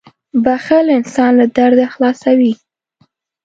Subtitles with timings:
[0.43, 2.53] •بښل انسان له درده خلاصوي.